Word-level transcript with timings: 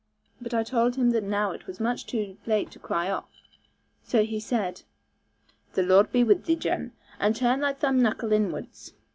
But 0.41 0.55
I 0.55 0.63
told 0.63 0.95
him 0.95 1.11
that 1.11 1.23
now 1.23 1.51
it 1.51 1.67
was 1.67 1.79
much 1.79 2.07
too 2.07 2.35
late 2.47 2.71
to 2.71 2.79
cry 2.79 3.07
off; 3.11 3.29
so 4.03 4.23
he 4.25 4.39
said, 4.39 4.81
'The 5.73 5.83
Lord 5.83 6.11
be 6.11 6.23
with 6.23 6.45
thee, 6.45 6.55
Jan, 6.55 6.93
and 7.19 7.35
turn 7.35 7.59
thy 7.59 7.73
thumb 7.73 8.01
knuckle 8.01 8.31
inwards.' 8.33 8.93